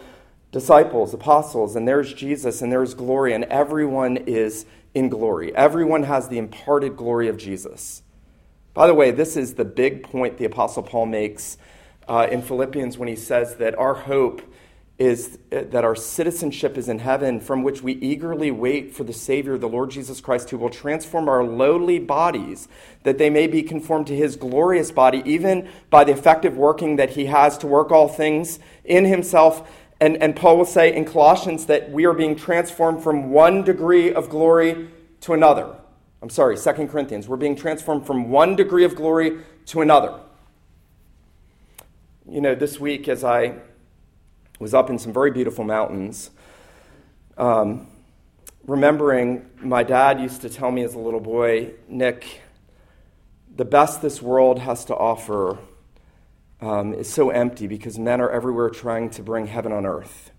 [0.54, 5.54] disciples, apostles, and there's Jesus and there's glory, and everyone is in glory.
[5.54, 8.04] Everyone has the imparted glory of Jesus.
[8.74, 11.58] By the way, this is the big point the Apostle Paul makes
[12.08, 14.41] uh, in Philippians when he says that our hope
[14.97, 19.12] is uh, that our citizenship is in heaven, from which we eagerly wait for the
[19.13, 22.69] Savior, the Lord Jesus Christ, who will transform our lowly bodies,
[23.03, 27.12] that they may be conformed to his glorious body, even by the effective working that
[27.12, 29.69] he has to work all things in himself.
[29.99, 34.13] And, and Paul will say in Colossians that we are being transformed from one degree
[34.13, 34.89] of glory
[35.21, 35.75] to another.
[36.21, 37.27] I'm sorry, 2 Corinthians.
[37.27, 40.19] We're being transformed from one degree of glory to another.
[42.29, 43.55] You know, this week as I
[44.59, 46.31] was up in some very beautiful mountains.
[47.37, 47.87] Um,
[48.65, 52.41] remembering my dad used to tell me as a little boy, Nick,
[53.55, 55.57] the best this world has to offer
[56.61, 60.31] um, is so empty because men are everywhere trying to bring heaven on earth.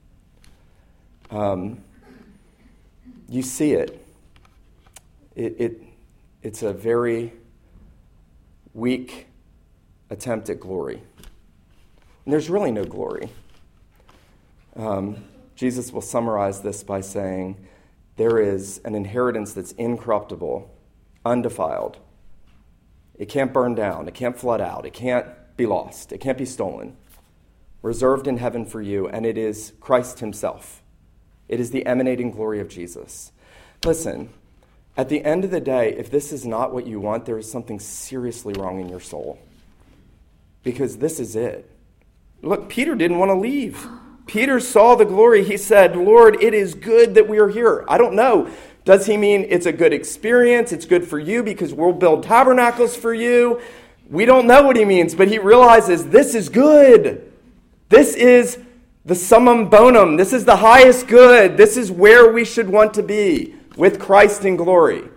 [1.30, 1.82] Um,
[3.28, 4.06] you see it.
[5.34, 5.82] It, it.
[6.42, 7.32] It's a very
[8.72, 9.26] weak
[10.10, 11.02] attempt at glory.
[12.24, 13.28] And there's really no glory.
[14.76, 17.66] Um, Jesus will summarize this by saying,
[18.16, 20.70] There is an inheritance that's incorruptible,
[21.24, 21.98] undefiled.
[23.14, 26.44] It can't burn down, it can't flood out, it can't be lost, it can't be
[26.44, 26.96] stolen.
[27.80, 30.82] Reserved in heaven for you, and it is Christ Himself.
[31.48, 33.32] It is the emanating glory of Jesus.
[33.84, 34.30] Listen,
[34.96, 37.50] at the end of the day, if this is not what you want, there is
[37.50, 39.38] something seriously wrong in your soul.
[40.62, 41.70] Because this is it.
[42.42, 43.86] Look, Peter didn't want to leave.
[44.26, 45.44] Peter saw the glory.
[45.44, 47.84] He said, Lord, it is good that we are here.
[47.88, 48.50] I don't know.
[48.84, 50.72] Does he mean it's a good experience?
[50.72, 53.60] It's good for you because we'll build tabernacles for you?
[54.08, 57.32] We don't know what he means, but he realizes this is good.
[57.88, 58.58] This is
[59.04, 60.16] the summum bonum.
[60.16, 61.56] This is the highest good.
[61.56, 65.08] This is where we should want to be with Christ in glory.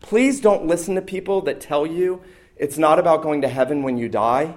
[0.00, 2.22] Please don't listen to people that tell you
[2.56, 4.54] it's not about going to heaven when you die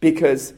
[0.00, 0.52] because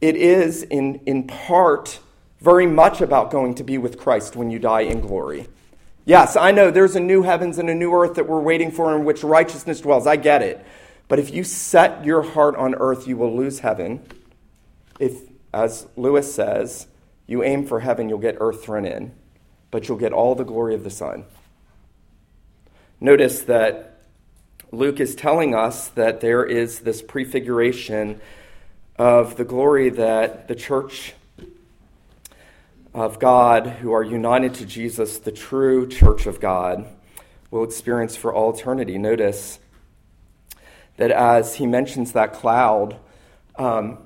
[0.00, 2.00] it is, in, in part,
[2.40, 5.48] very much about going to be with Christ when you die in glory.
[6.04, 8.94] Yes, I know there's a new heavens and a new earth that we're waiting for
[8.94, 10.06] in which righteousness dwells.
[10.06, 10.64] I get it.
[11.08, 14.06] But if you set your heart on earth, you will lose heaven.
[14.98, 16.86] If, as Lewis says,
[17.26, 19.14] you aim for heaven, you'll get earth thrown in,
[19.70, 21.24] but you'll get all the glory of the sun.
[23.00, 24.02] Notice that
[24.70, 28.20] Luke is telling us that there is this prefiguration
[28.96, 31.14] of the glory that the church
[32.92, 36.86] of God, who are united to Jesus, the true church of God,
[37.50, 38.98] will experience for all eternity.
[38.98, 39.58] Notice
[40.96, 42.96] that as he mentions that cloud,
[43.56, 43.98] um,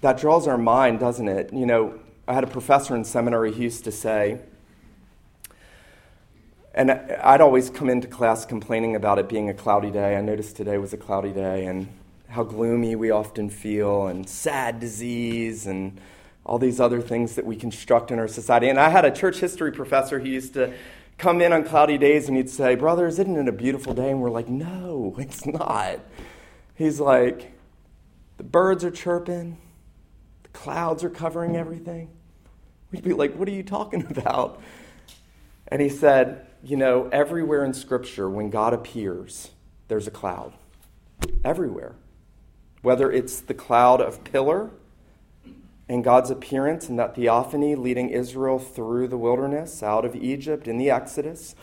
[0.00, 1.52] that draws our mind, doesn't it?
[1.52, 4.40] You know, I had a professor in seminary who used to say,
[6.74, 10.16] and I'd always come into class complaining about it being a cloudy day.
[10.16, 11.88] I noticed today was a cloudy day and
[12.28, 16.00] how gloomy we often feel, and sad disease, and
[16.44, 18.68] all these other things that we construct in our society.
[18.68, 20.72] And I had a church history professor who used to
[21.18, 24.10] come in on cloudy days and he'd say, Brothers, isn't it a beautiful day?
[24.10, 26.00] And we're like, No, it's not.
[26.74, 27.52] He's like,
[28.38, 29.58] The birds are chirping,
[30.42, 32.10] the clouds are covering everything.
[32.90, 34.60] We'd be like, What are you talking about?
[35.68, 39.50] And he said, you know, everywhere in Scripture, when God appears,
[39.88, 40.52] there's a cloud.
[41.44, 41.94] Everywhere.
[42.82, 44.70] Whether it's the cloud of pillar
[45.88, 50.78] and God's appearance in that theophany leading Israel through the wilderness, out of Egypt in
[50.78, 51.54] the Exodus,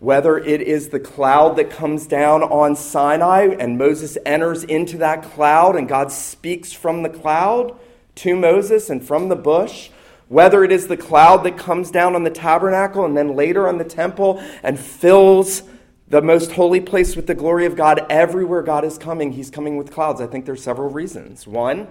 [0.00, 5.22] whether it is the cloud that comes down on Sinai and Moses enters into that
[5.22, 7.78] cloud and God speaks from the cloud
[8.16, 9.90] to Moses and from the bush,
[10.30, 13.76] whether it is the cloud that comes down on the tabernacle and then later on
[13.76, 15.62] the temple and fills
[16.08, 19.76] the most holy place with the glory of God, everywhere God is coming, He's coming
[19.76, 20.22] with clouds.
[20.22, 21.46] I think there's several reasons.
[21.46, 21.88] One,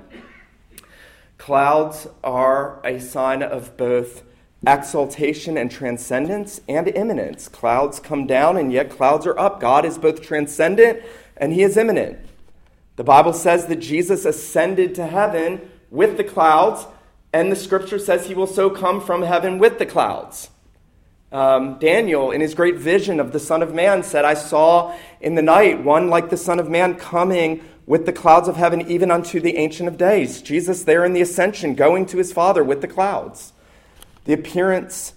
[1.40, 4.24] Clouds are a sign of both
[4.68, 7.48] exaltation and transcendence and immanence.
[7.48, 9.62] Clouds come down, and yet clouds are up.
[9.62, 11.02] God is both transcendent
[11.38, 12.20] and he is immanent.
[12.98, 16.86] The Bible says that Jesus ascended to heaven with the clouds,
[17.32, 20.50] and the scripture says he will so come from heaven with the clouds.
[21.32, 25.36] Um, Daniel, in his great vision of the Son of Man, said, I saw in
[25.36, 29.12] the night one like the Son of Man coming with the clouds of heaven, even
[29.12, 30.42] unto the Ancient of Days.
[30.42, 33.54] Jesus, there in the ascension, going to his Father with the clouds.
[34.26, 35.14] The appearance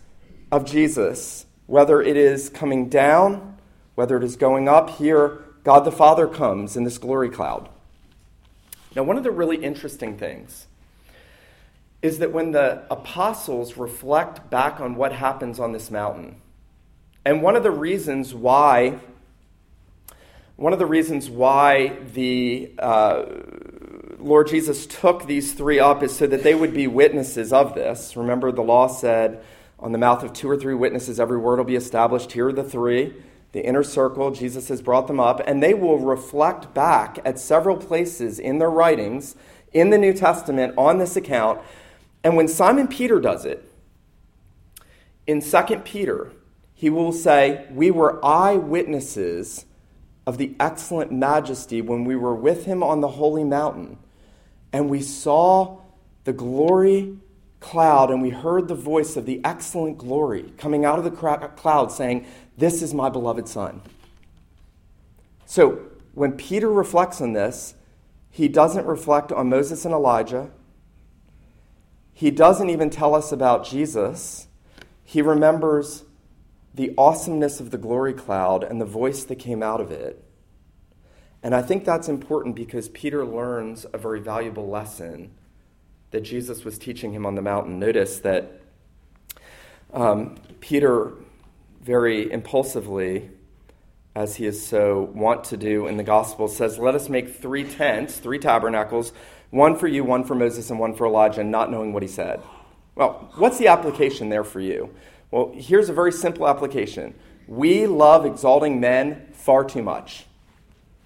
[0.51, 3.59] of Jesus, whether it is coming down,
[3.95, 7.69] whether it is going up, here, God the Father comes in this glory cloud.
[8.95, 10.67] Now, one of the really interesting things
[12.03, 16.37] is that when the apostles reflect back on what happens on this mountain,
[17.25, 18.99] and one of the reasons why
[20.57, 23.25] one of the reasons why the uh,
[24.19, 28.17] Lord Jesus took these three up is so that they would be witnesses of this.
[28.17, 29.43] Remember, the law said,
[29.81, 32.33] on the mouth of two or three witnesses, every word will be established.
[32.33, 33.15] Here are the three.
[33.51, 37.77] The inner circle, Jesus has brought them up, and they will reflect back at several
[37.77, 39.35] places in their writings
[39.73, 41.61] in the New Testament on this account.
[42.25, 43.69] And when Simon Peter does it,
[45.27, 46.33] in 2 Peter,
[46.75, 49.67] he will say, We were eyewitnesses
[50.27, 53.99] of the excellent majesty when we were with him on the holy mountain
[54.73, 55.79] and we saw
[56.25, 57.19] the glory
[57.61, 61.93] cloud and we heard the voice of the excellent glory coming out of the cloud
[61.93, 63.83] saying, This is my beloved Son.
[65.47, 65.83] So
[66.15, 67.75] when Peter reflects on this,
[68.31, 70.51] he doesn't reflect on Moses and Elijah.
[72.13, 74.49] He doesn't even tell us about Jesus.
[75.05, 76.05] He remembers
[76.75, 80.25] the awesomeness of the glory cloud and the voice that came out of it.
[81.43, 85.33] And I think that's important because Peter learns a very valuable lesson
[86.13, 87.79] that Jesus was teaching him on the mountain.
[87.79, 88.61] Notice that
[89.93, 91.13] um, Peter,
[91.83, 93.31] very impulsively,
[94.15, 97.65] as he is so wont to do in the gospel, says, Let us make three
[97.65, 99.13] tents, three tabernacles,
[99.53, 102.41] one for you, one for Moses, and one for Elijah, not knowing what he said.
[102.95, 104.93] Well, what's the application there for you?
[105.31, 107.15] Well, here's a very simple application.
[107.47, 110.27] We love exalting men far too much.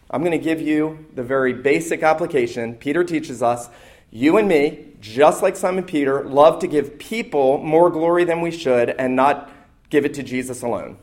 [0.08, 2.74] I'm going to give you the very basic application.
[2.76, 3.68] Peter teaches us
[4.10, 8.52] you and me, just like Simon Peter, love to give people more glory than we
[8.52, 9.50] should and not
[9.90, 10.98] give it to Jesus alone.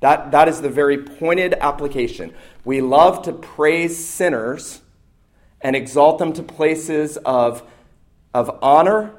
[0.00, 2.34] That, that is the very pointed application.
[2.64, 4.82] We love to praise sinners
[5.60, 7.62] and exalt them to places of,
[8.32, 9.12] of honor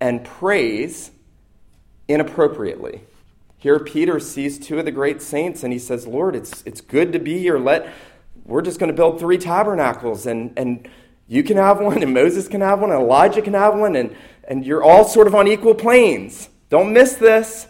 [0.00, 1.10] and praise
[2.08, 3.02] inappropriately.
[3.58, 7.12] Here, Peter sees two of the great saints and he says, Lord, it's, it's good
[7.12, 7.58] to be here.
[7.58, 7.92] Let,
[8.44, 10.88] we're just going to build three tabernacles, and, and
[11.28, 14.16] you can have one, and Moses can have one, and Elijah can have one, and,
[14.48, 16.48] and you're all sort of on equal planes.
[16.68, 17.68] Don't miss this.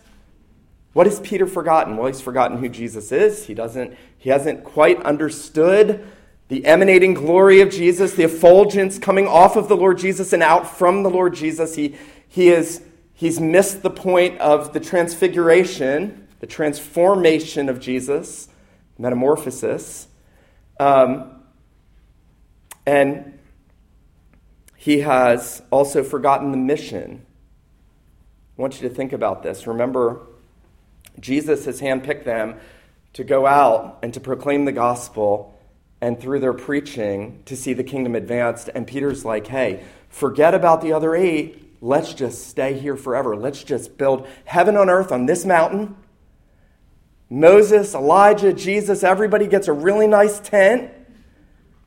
[0.95, 1.97] What has Peter forgotten?
[1.97, 3.47] Well, he's forgotten who Jesus is.
[3.47, 6.07] He, doesn't, he hasn't quite understood
[6.53, 10.77] the emanating glory of Jesus, the effulgence coming off of the Lord Jesus and out
[10.77, 11.77] from the Lord Jesus.
[11.77, 11.97] He,
[12.29, 12.83] he is
[13.15, 18.51] He's missed the point of the transfiguration, the transformation of Jesus,
[18.99, 20.09] metamorphosis.
[20.79, 21.43] Um,
[22.85, 23.39] and
[24.77, 27.25] he has also forgotten the mission.
[28.59, 29.67] I want you to think about this.
[29.67, 30.21] Remember,
[31.19, 32.57] Jesus has handpicked them
[33.15, 35.59] to go out and to proclaim the gospel
[36.03, 38.69] and through their preaching to see the kingdom advanced.
[38.75, 43.37] And Peter's like, hey, forget about the other eight let's just stay here forever.
[43.37, 45.97] Let's just build heaven on earth on this mountain.
[47.29, 50.91] Moses, Elijah, Jesus, everybody gets a really nice tent.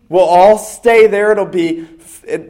[0.10, 1.32] We'll all stay there.
[1.32, 1.88] It'll be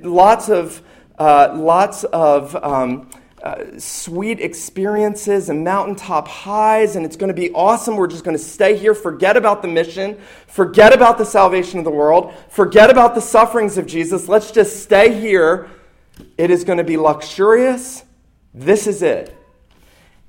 [0.01, 0.81] lots of,
[1.19, 3.09] uh, lots of um,
[3.45, 7.95] uh, sweet experiences and mountaintop highs, and it's going to be awesome.
[7.95, 10.17] We're just going to stay here, forget about the mission,
[10.47, 14.27] forget about the salvation of the world, forget about the sufferings of Jesus.
[14.27, 15.69] Let's just stay here
[16.37, 18.03] it is going to be luxurious.
[18.53, 19.35] This is it.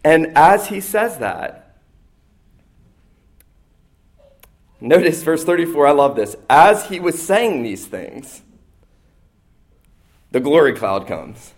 [0.05, 1.79] And as he says that,
[4.81, 6.37] notice verse 34, I love this.
[6.49, 8.43] As he was saying these things,
[10.31, 11.55] the glory cloud comes.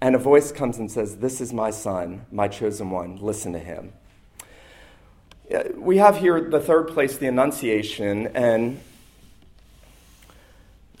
[0.00, 3.16] And a voice comes and says, This is my son, my chosen one.
[3.16, 3.92] Listen to him.
[5.76, 8.28] We have here the third place, the Annunciation.
[8.28, 8.80] And,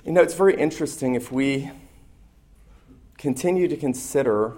[0.04, 1.70] you know, it's very interesting if we
[3.16, 4.52] continue to consider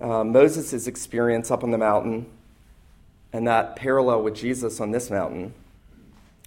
[0.00, 2.26] uh, Moses' experience up on the mountain
[3.32, 5.52] and that parallel with Jesus on this mountain.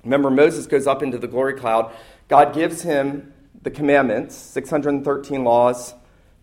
[0.04, 1.94] Remember, Moses goes up into the glory cloud.
[2.30, 3.34] God gives him
[3.64, 5.94] the commandments, 613 laws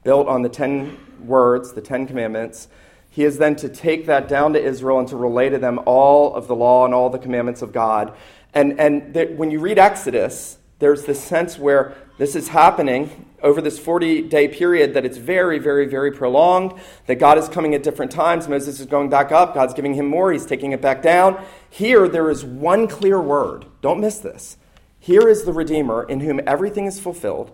[0.04, 0.96] built on the 10
[1.26, 2.68] words, the 10 commandments.
[3.10, 6.34] He is then to take that down to Israel and to relay to them all
[6.34, 8.12] of the law and all the commandments of God.
[8.52, 13.60] And, and th- when you read Exodus, there's this sense where this is happening over
[13.60, 16.72] this 40 day period that it's very, very, very prolonged,
[17.06, 18.48] that God is coming at different times.
[18.48, 21.42] Moses is going back up, God's giving him more, he's taking it back down.
[21.70, 23.66] Here, there is one clear word.
[23.80, 24.56] Don't miss this.
[24.98, 27.52] Here is the Redeemer in whom everything is fulfilled.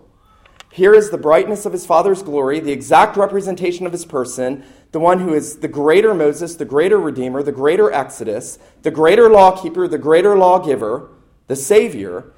[0.71, 4.63] Here is the brightness of his Father's glory, the exact representation of his person,
[4.93, 9.29] the one who is the greater Moses, the greater Redeemer, the greater Exodus, the greater
[9.29, 11.09] lawkeeper, the greater lawgiver,
[11.47, 12.31] the Savior.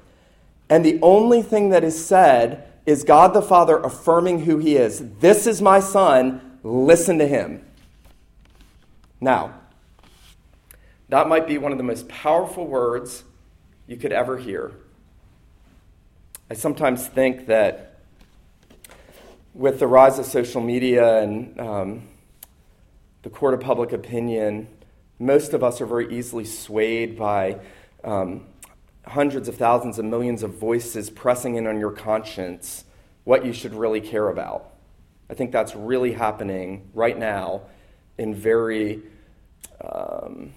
[0.68, 5.02] And the only thing that is said is God the Father affirming who he is.
[5.20, 7.64] This is my son, listen to him.
[9.20, 9.54] Now,
[11.08, 13.22] that might be one of the most powerful words
[13.86, 14.72] you could ever hear.
[16.50, 17.93] I sometimes think that
[19.54, 22.08] with the rise of social media and um,
[23.22, 24.66] the court of public opinion,
[25.20, 27.60] most of us are very easily swayed by
[28.02, 28.44] um,
[29.06, 32.84] hundreds of thousands and millions of voices pressing in on your conscience
[33.22, 34.72] what you should really care about.
[35.30, 37.62] I think that's really happening right now
[38.18, 39.02] in very
[39.80, 40.52] um,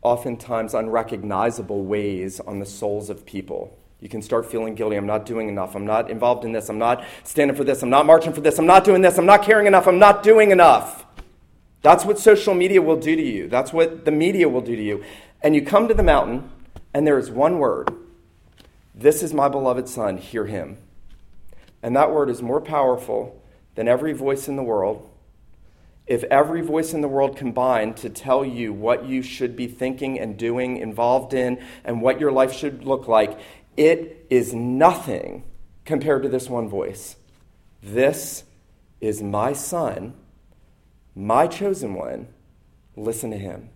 [0.00, 3.76] oftentimes unrecognizable ways on the souls of people.
[4.00, 4.96] You can start feeling guilty.
[4.96, 5.74] I'm not doing enough.
[5.74, 6.68] I'm not involved in this.
[6.68, 7.82] I'm not standing for this.
[7.82, 8.58] I'm not marching for this.
[8.58, 9.16] I'm not doing this.
[9.16, 9.86] I'm not caring enough.
[9.86, 11.06] I'm not doing enough.
[11.82, 13.48] That's what social media will do to you.
[13.48, 15.04] That's what the media will do to you.
[15.42, 16.50] And you come to the mountain,
[16.92, 17.90] and there is one word
[18.94, 20.78] This is my beloved Son, hear him.
[21.82, 23.42] And that word is more powerful
[23.74, 25.08] than every voice in the world.
[26.06, 30.18] If every voice in the world combined to tell you what you should be thinking
[30.18, 33.38] and doing, involved in, and what your life should look like,
[33.76, 35.44] it is nothing
[35.84, 37.16] compared to this one voice.
[37.82, 38.44] This
[39.00, 40.14] is my son,
[41.14, 42.28] my chosen one.
[42.96, 43.68] Listen to him.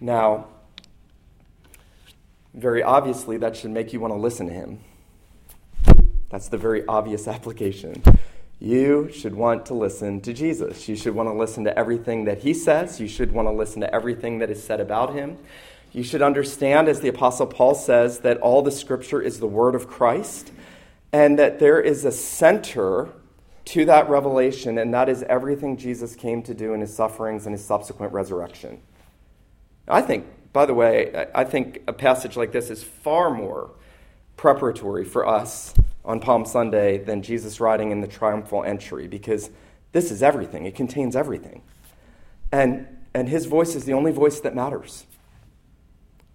[0.00, 0.46] Now,
[2.54, 4.80] very obviously, that should make you want to listen to him.
[6.30, 8.02] That's the very obvious application.
[8.60, 10.88] You should want to listen to Jesus.
[10.88, 13.00] You should want to listen to everything that he says.
[13.00, 15.38] You should want to listen to everything that is said about him.
[15.92, 19.74] You should understand, as the Apostle Paul says, that all the scripture is the word
[19.74, 20.52] of Christ
[21.12, 23.08] and that there is a center
[23.66, 27.54] to that revelation, and that is everything Jesus came to do in his sufferings and
[27.54, 28.80] his subsequent resurrection.
[29.86, 33.70] I think, by the way, I think a passage like this is far more
[34.36, 35.74] preparatory for us
[36.04, 39.50] on Palm Sunday than Jesus riding in the triumphal entry because
[39.92, 40.64] this is everything.
[40.64, 41.62] It contains everything.
[42.50, 45.04] And, and his voice is the only voice that matters.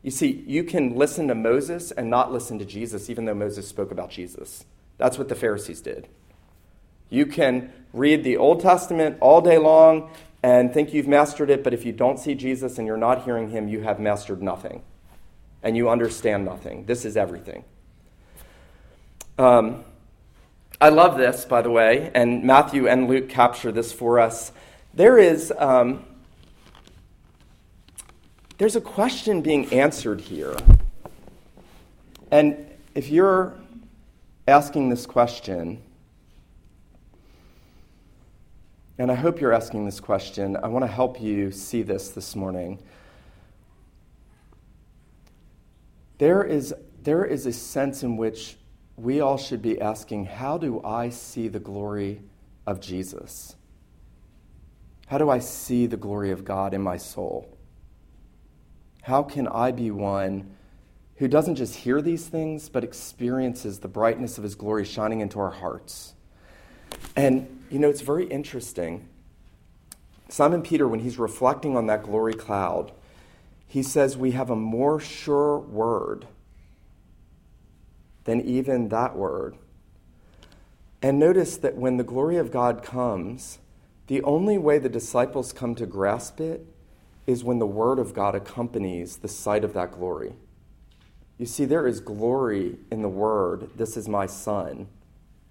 [0.04, 3.68] You see, you can listen to Moses and not listen to Jesus, even though Moses
[3.68, 4.66] spoke about Jesus.
[4.97, 6.10] That's what the Pharisees did.
[7.10, 10.12] You can read the Old Testament all day long
[10.43, 13.49] and think you've mastered it, but if you don't see Jesus and you're not hearing
[13.49, 14.84] him, you have mastered nothing.
[15.62, 16.86] And you understand nothing.
[16.86, 17.64] This is everything.
[19.38, 19.86] Um,
[20.82, 24.51] I love this, by the way, and Matthew and Luke capture this for us.
[24.93, 26.04] There is um,
[28.58, 30.56] there's a question being answered here,
[32.32, 32.58] and
[32.95, 33.54] if you're
[34.47, 35.82] asking this question,
[38.97, 40.56] And I hope you're asking this question.
[40.56, 42.80] I want to help you see this this morning.
[46.20, 48.56] There is, there is a sense in which
[48.95, 52.22] we all should be asking how do I see the glory
[52.68, 53.56] of Jesus?
[55.08, 57.53] How do I see the glory of God in my soul?
[59.04, 60.56] How can I be one
[61.18, 65.39] who doesn't just hear these things, but experiences the brightness of his glory shining into
[65.41, 66.14] our hearts?
[67.14, 69.10] And you know, it's very interesting.
[70.30, 72.93] Simon Peter, when he's reflecting on that glory cloud,
[73.68, 76.26] he says, We have a more sure word
[78.24, 79.58] than even that word.
[81.01, 83.60] And notice that when the glory of God comes,
[84.08, 86.66] the only way the disciples come to grasp it
[87.26, 90.34] is when the word of God accompanies the sight of that glory.
[91.38, 94.88] You see, there is glory in the word, This is my son.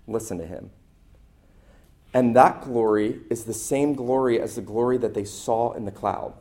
[0.07, 0.71] Listen to him.
[2.15, 5.91] And that glory is the same glory as the glory that they saw in the
[5.91, 6.35] cloud.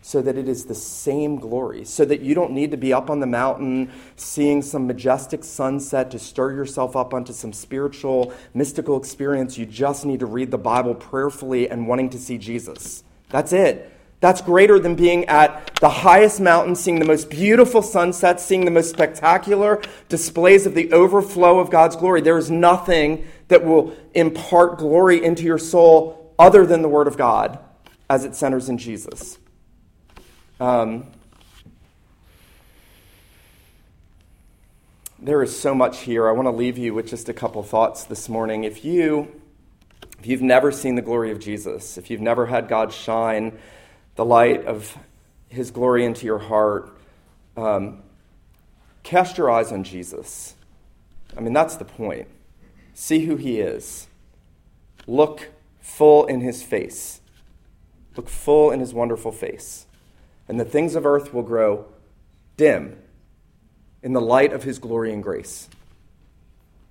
[0.00, 1.84] So that it is the same glory.
[1.84, 6.10] So that you don't need to be up on the mountain seeing some majestic sunset
[6.12, 9.58] to stir yourself up onto some spiritual, mystical experience.
[9.58, 13.02] You just need to read the Bible prayerfully and wanting to see Jesus.
[13.30, 13.92] That's it.
[14.20, 18.70] That's greater than being at the highest mountain, seeing the most beautiful sunsets, seeing the
[18.70, 22.22] most spectacular displays of the overflow of God's glory.
[22.22, 27.16] There is nothing that will impart glory into your soul other than the Word of
[27.16, 27.58] God
[28.08, 29.38] as it centers in Jesus.
[30.60, 31.06] Um,
[35.18, 36.28] there is so much here.
[36.28, 38.64] I want to leave you with just a couple thoughts this morning.
[38.64, 39.42] If you
[40.18, 43.58] if you've never seen the glory of Jesus, if you've never had God shine
[44.16, 44.98] the light of
[45.48, 46.96] his glory into your heart,
[47.56, 48.02] um,
[49.02, 50.54] cast your eyes on Jesus.
[51.36, 52.28] I mean, that's the point.
[52.94, 54.08] See who he is.
[55.06, 55.50] Look
[55.80, 57.20] full in his face.
[58.16, 59.86] Look full in his wonderful face.
[60.48, 61.86] And the things of earth will grow
[62.56, 62.96] dim
[64.02, 65.68] in the light of his glory and grace.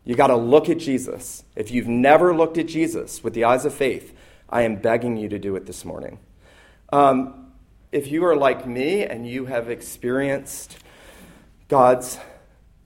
[0.04, 1.44] You got to look at Jesus.
[1.56, 4.16] If you've never looked at Jesus with the eyes of faith,
[4.48, 6.20] I am begging you to do it this morning.
[6.96, 7.52] Um,
[7.92, 10.78] if you are like me and you have experienced
[11.68, 12.18] God's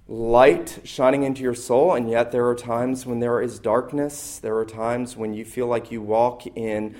[0.07, 4.57] light shining into your soul, and yet there are times when there is darkness, there
[4.57, 6.95] are times when you feel like you walk in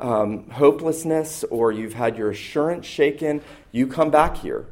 [0.00, 3.42] um, hopelessness or you've had your assurance shaken,
[3.72, 4.68] you come back here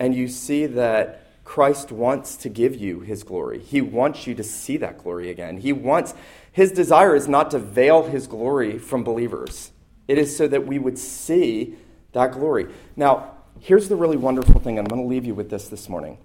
[0.00, 3.60] and you see that Christ wants to give you his glory.
[3.60, 5.58] He wants you to see that glory again.
[5.58, 6.14] He wants,
[6.50, 9.70] his desire is not to veil his glory from believers.
[10.08, 11.76] It is so that we would see
[12.12, 12.66] that glory.
[12.96, 14.78] Now, here's the really wonderful thing.
[14.78, 16.18] I'm going to leave you with this this morning.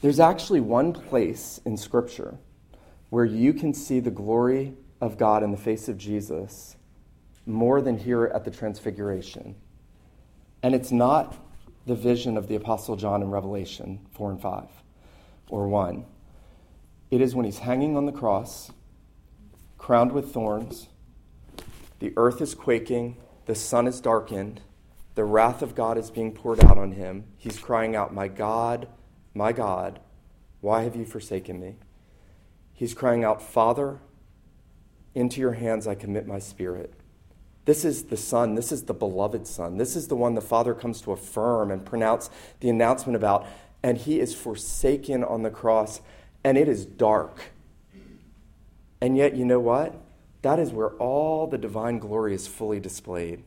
[0.00, 2.38] There's actually one place in Scripture
[3.10, 6.76] where you can see the glory of God in the face of Jesus
[7.44, 9.56] more than here at the Transfiguration.
[10.62, 11.36] And it's not
[11.86, 14.68] the vision of the Apostle John in Revelation 4 and 5
[15.48, 16.04] or 1.
[17.10, 18.70] It is when he's hanging on the cross,
[19.76, 20.88] crowned with thorns,
[22.02, 24.60] the earth is quaking, the sun is darkened,
[25.14, 27.22] the wrath of God is being poured out on him.
[27.38, 28.88] He's crying out, My God,
[29.34, 30.00] my God,
[30.60, 31.76] why have you forsaken me?
[32.72, 34.00] He's crying out, Father,
[35.14, 36.92] into your hands I commit my spirit.
[37.66, 38.56] This is the Son.
[38.56, 39.76] This is the beloved Son.
[39.76, 43.46] This is the one the Father comes to affirm and pronounce the announcement about.
[43.80, 46.00] And he is forsaken on the cross,
[46.42, 47.52] and it is dark.
[49.00, 50.01] And yet, you know what?
[50.42, 53.44] That is where all the divine glory is fully displayed.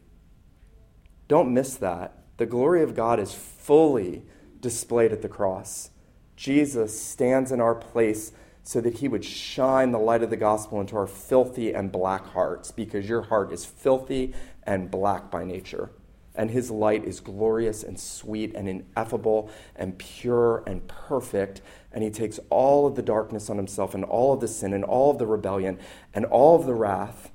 [1.27, 2.23] Don't miss that.
[2.37, 4.23] The glory of God is fully
[4.59, 5.89] displayed at the cross.
[6.35, 8.31] Jesus stands in our place
[8.63, 12.25] so that he would shine the light of the gospel into our filthy and black
[12.27, 14.33] hearts because your heart is filthy
[14.63, 15.91] and black by nature
[16.37, 21.61] and his light is glorious and sweet and ineffable and pure and perfect.
[21.95, 24.83] And he takes all of the darkness on himself and all of the sin and
[24.83, 25.79] all of the rebellion
[26.13, 27.31] and all of the wrath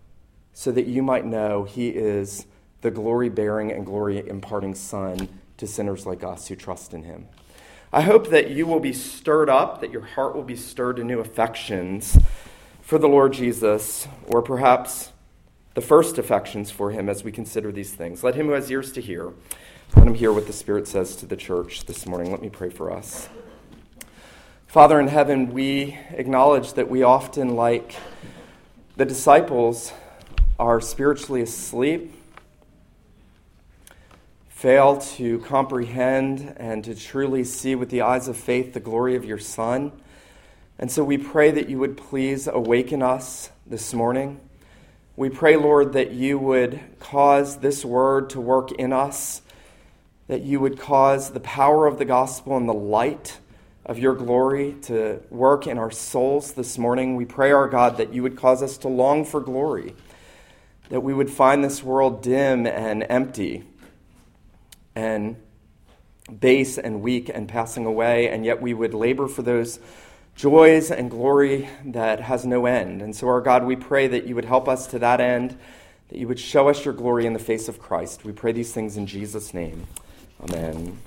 [0.52, 2.46] so that you might know he is
[2.82, 7.26] the glory bearing and glory imparting Son to sinners like us who trust in him.
[7.92, 11.04] I hope that you will be stirred up, that your heart will be stirred to
[11.04, 12.18] new affections
[12.82, 15.12] for the Lord Jesus, or perhaps
[15.74, 18.22] the first affections for him as we consider these things.
[18.22, 19.32] Let him who has ears to hear,
[19.96, 22.30] let him hear what the Spirit says to the church this morning.
[22.30, 23.28] Let me pray for us.
[24.71, 27.97] Father in heaven, we acknowledge that we often, like
[28.97, 29.93] the disciples,
[30.61, 32.14] are spiritually asleep,
[34.49, 39.25] fail to comprehend and to truly see with the eyes of faith the glory of
[39.25, 39.91] your Son.
[40.79, 44.39] And so we pray that you would please awaken us this morning
[45.16, 49.43] we pray, Lord, that you would cause this word to work in us,
[50.29, 53.37] that you would cause the power of the gospel and the light
[53.87, 57.16] of your glory to work in our souls this morning.
[57.16, 59.95] We pray, our God, that you would cause us to long for glory,
[60.91, 63.64] that we would find this world dim and empty
[64.95, 65.37] and
[66.39, 69.81] base and weak and passing away, and yet we would labor for those
[70.37, 73.03] joys and glory that has no end.
[73.03, 75.59] And so, our God, we pray that you would help us to that end,
[76.09, 78.24] that you would show us your glory in the face of Christ.
[78.24, 79.87] We pray these things in Jesus' name.
[80.43, 80.99] Amen.